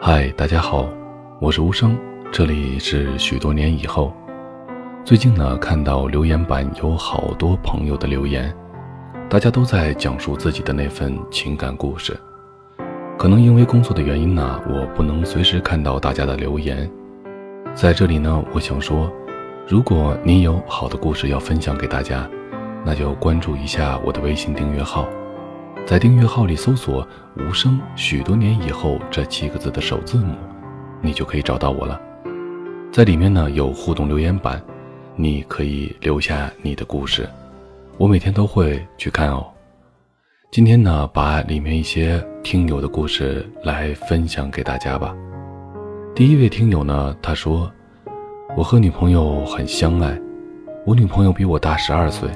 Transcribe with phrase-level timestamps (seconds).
[0.00, 0.88] 嗨，大家好，
[1.40, 1.96] 我是无声，
[2.30, 4.12] 这里是许多年以后。
[5.04, 8.54] 最近呢，看到留言板有好多朋友的留言，
[9.28, 12.14] 大家都在讲述自己的那份情感故事。
[13.16, 16.90] 可能因为工作的原因呢，我不能随时看到大家的留言。
[17.74, 19.10] 在这里呢，我想说，
[19.66, 22.28] 如果您有好的故事要分享给大家，
[22.84, 25.08] 那就关注一下我的微信订阅号。
[25.86, 27.06] 在订阅号里搜索
[27.36, 30.34] “无声”，许多年以后这七个字的首字母，
[31.02, 32.00] 你就可以找到我了。
[32.90, 34.62] 在里面呢有互动留言板，
[35.14, 37.28] 你可以留下你的故事，
[37.98, 39.46] 我每天都会去看哦。
[40.50, 45.14] 今天呢，把里面一些听友的故事来分享给大家吧。
[46.14, 47.70] 第一位听友呢，他说
[48.56, 50.18] ：“我和女朋友很相爱，
[50.86, 52.26] 我女朋友比我大十二岁，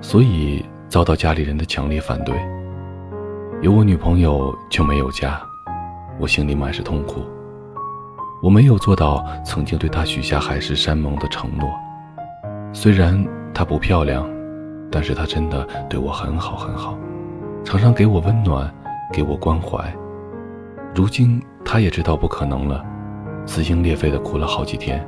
[0.00, 2.34] 所以遭到家里人的强烈反对。”
[3.62, 5.40] 有我女朋友就没有家，
[6.18, 7.22] 我心里满是痛苦。
[8.42, 11.70] 我没有做到曾经对她许下海誓山盟的承诺。
[12.72, 14.28] 虽然她不漂亮，
[14.90, 16.98] 但是她真的对我很好很好，
[17.62, 18.68] 常常给我温暖，
[19.12, 19.78] 给我关怀。
[20.92, 22.84] 如今她也知道不可能了，
[23.46, 25.06] 撕心裂肺的哭了好几天。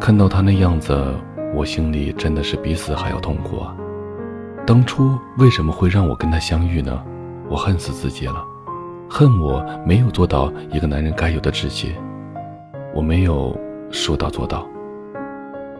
[0.00, 1.14] 看到她那样子，
[1.54, 3.72] 我心里真的是比死还要痛苦啊！
[4.66, 7.00] 当初为什么会让我跟她相遇呢？
[7.52, 8.42] 我恨死自己了，
[9.10, 11.94] 恨我没有做到一个男人该有的直接，
[12.94, 13.54] 我没有
[13.90, 14.66] 说到做到。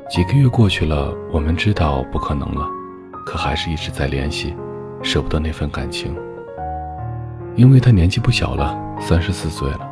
[0.06, 2.68] 几个月过去了，我们知道不可能了，
[3.24, 4.54] 可还是一直在联系，
[5.02, 6.14] 舍不得那份感情。
[7.54, 9.90] 因为他年纪不小了，三十四岁了，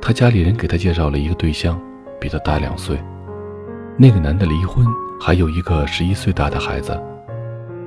[0.00, 1.76] 他家里人给他介绍了一个对象，
[2.20, 2.96] 比他大两岁。
[3.96, 4.86] 那个男的离婚，
[5.20, 6.96] 还有一个十一岁大的孩子。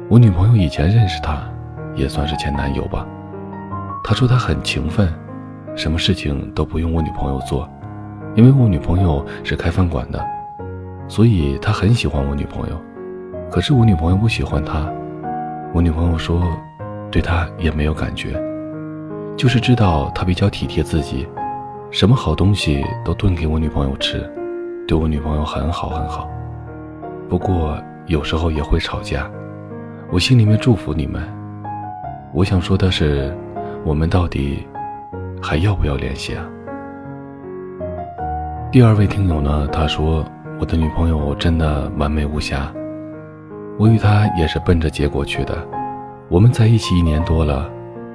[0.10, 1.42] 我女朋友以前认识他，
[1.96, 3.08] 也算是前男友吧。
[4.04, 5.08] 他说他很勤奋，
[5.76, 7.70] 什么事情都不用我女朋友做，
[8.36, 10.22] 因为我女朋友是开饭馆的，
[11.08, 12.76] 所以他很喜欢我女朋友。
[13.50, 14.92] 可是我女朋友不喜欢他，
[15.74, 16.44] 我女朋友说，
[17.12, 18.42] 对他也没有感觉，
[19.38, 21.28] 就是知道他比较体贴自己，
[21.92, 24.30] 什么好东西都炖给我女朋友吃，
[24.88, 26.30] 对我女朋友很好很好。
[27.30, 27.78] 不过
[28.08, 29.30] 有时候也会吵架，
[30.12, 31.22] 我心里面祝福你们。
[32.34, 33.34] 我想说的是。
[33.84, 34.68] 我们到底
[35.42, 36.46] 还要不要联系啊？
[38.72, 39.68] 第二位听友呢？
[39.72, 40.24] 他说
[40.60, 42.72] ：“我的女朋友真的完美无瑕，
[43.80, 45.58] 我与她也是奔着结果去的。
[46.30, 47.68] 我们在一起一年多了，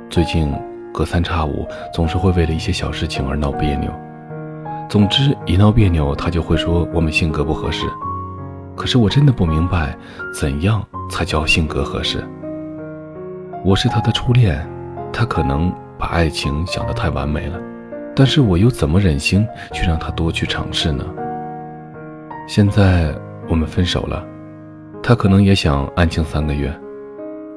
[0.09, 0.55] 最近
[0.95, 3.91] 隔三差五总是会为了一些小事情而闹别扭。
[4.89, 7.87] 总之一闹别扭，他就会说我们性格不合适。
[8.77, 9.99] 可是我真的不明白，
[10.33, 12.25] 怎样才叫性格合适？
[13.65, 14.65] 我是他的初恋。”
[15.19, 17.59] 他可能把爱情想得太完美了，
[18.15, 21.03] 但是我又怎么忍心去让他多去尝试呢？
[22.47, 23.15] 现在
[23.49, 24.23] 我们分手了，
[25.03, 26.71] 他可能也想安静三个月。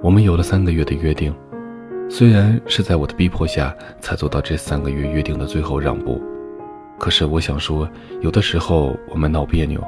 [0.02, 1.36] 我们有了三个月的约定，
[2.10, 6.22] 虽然是在我的逼迫下才做到这三个月约定的最后让步，
[6.98, 7.86] 可是我想说，
[8.22, 9.84] 有的时候我们闹别扭，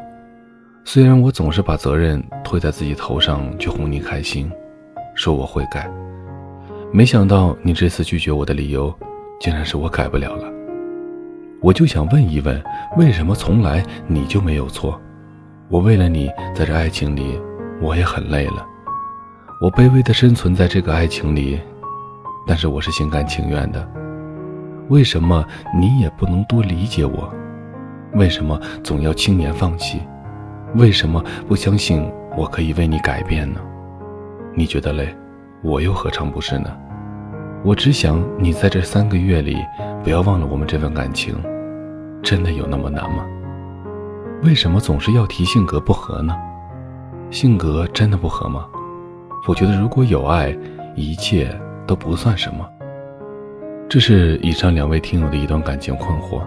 [0.83, 4.51] 虽然我总是把责任推在自己头上去哄你开心，
[5.15, 5.89] 说我会改。
[6.93, 8.93] 没想到你这次拒绝我的理由，
[9.39, 10.43] 竟然是我改不了了。
[11.61, 12.61] 我就想问一问，
[12.97, 14.99] 为什么从来你就没有错？
[15.69, 17.39] 我为了你在这爱情里，
[17.81, 18.67] 我也很累了。
[19.61, 21.57] 我卑微的生存在这个爱情里，
[22.45, 23.89] 但是我是心甘情愿的。
[24.89, 25.45] 为什么
[25.79, 27.33] 你也不能多理解我？
[28.15, 30.01] 为什么总要轻言放弃？
[30.75, 33.61] 为什么不相信我可以为你改变呢？
[34.53, 35.07] 你觉得累？
[35.63, 36.69] 我又何尝不是呢？
[37.63, 39.57] 我只想你在这三个月里
[40.03, 41.35] 不要忘了我们这份感情，
[42.23, 43.23] 真的有那么难吗？
[44.43, 46.35] 为什么总是要提性格不合呢？
[47.29, 48.65] 性格真的不合吗？
[49.47, 50.57] 我觉得如果有爱，
[50.95, 51.55] 一切
[51.85, 52.67] 都不算什么。
[53.87, 56.41] 这是以上两位听友的一段感情困惑。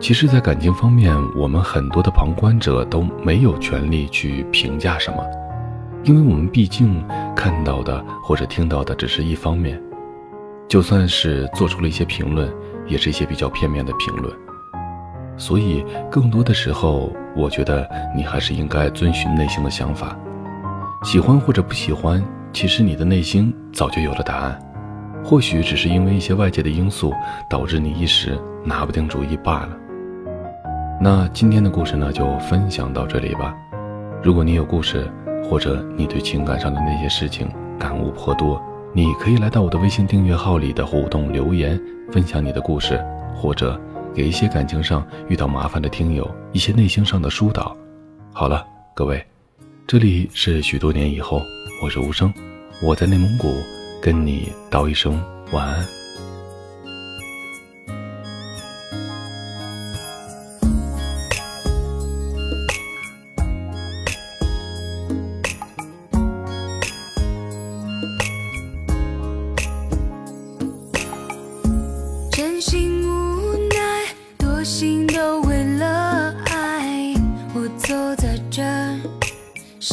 [0.00, 5.24] 其实，在感情方面，我们很多的旁观者都没有权利去评价什么。
[6.02, 7.02] 因为我们毕竟
[7.36, 9.80] 看到的或者听到的只是一方面，
[10.66, 12.50] 就算是做出了一些评论，
[12.86, 14.34] 也是一些比较片面的评论。
[15.36, 17.86] 所以，更多的时候，我觉得
[18.16, 20.16] 你还是应该遵循内心的想法，
[21.04, 22.24] 喜欢或者不喜欢，
[22.54, 24.58] 其实你的内心早就有了答案，
[25.22, 27.12] 或许只是因为一些外界的因素
[27.50, 29.76] 导致你一时拿不定主意罢了。
[30.98, 33.54] 那今天的故事呢，就分享到这里吧。
[34.22, 35.06] 如果你有故事，
[35.48, 37.48] 或者你对情感上的那些事情
[37.78, 38.60] 感悟颇多，
[38.92, 43.02] 你可以来到我的微信订阅号里的互动留言，分享你的故事，
[43.34, 43.80] 或者
[44.14, 47.76] 给一些感情上遇到麻烦的听友一些内心上的疏导。
[48.32, 49.24] 好了，各位，
[49.86, 51.40] 这里是许多年以后，
[51.82, 52.32] 我是无声，
[52.82, 53.54] 我在内蒙古
[54.02, 55.22] 跟你道一声
[55.52, 56.05] 晚安。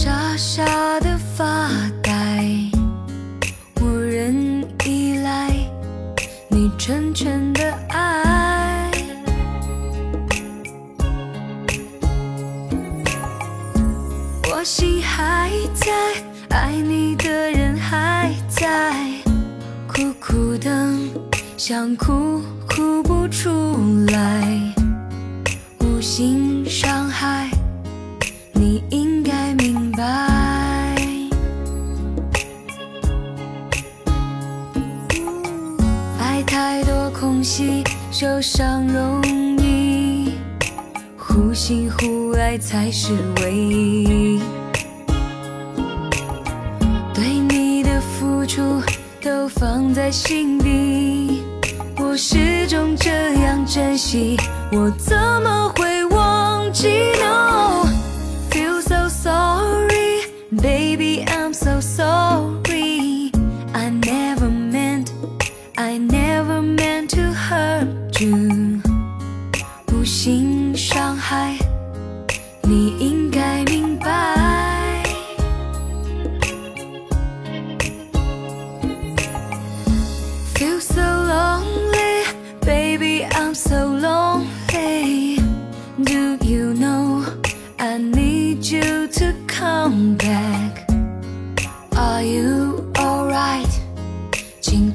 [0.03, 1.69] 傻傻的发
[2.01, 2.11] 呆，
[3.79, 5.50] 无人依赖，
[6.50, 8.91] 你纯纯的爱，
[14.51, 15.94] 我心还在，
[16.49, 18.94] 爱你的人还在，
[19.88, 21.09] 苦苦等，
[21.56, 23.49] 想哭哭不出
[24.07, 24.59] 来，
[25.79, 27.43] 无心伤害，
[37.44, 39.22] 惜受伤容
[39.57, 40.34] 易，
[41.18, 43.12] 忽信忽爱才是
[43.42, 44.40] 唯一。
[47.13, 48.81] 对你的付出
[49.22, 51.44] 都放在心底，
[51.98, 53.10] 我始终这
[53.42, 54.38] 样珍惜，
[54.72, 56.06] 我怎么会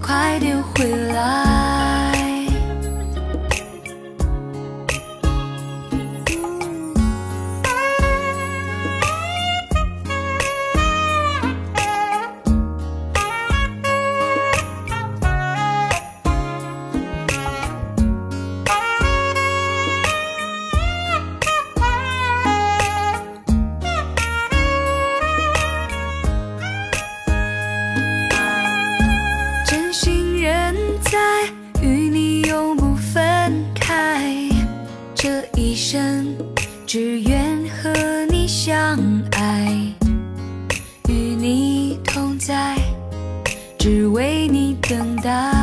[0.08, 1.47] 快点回来。
[37.10, 37.90] 只愿和
[38.28, 38.98] 你相
[39.32, 39.74] 爱，
[41.08, 42.76] 与你同在，
[43.78, 45.57] 只为你等待。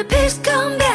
[0.00, 0.89] the peace come back.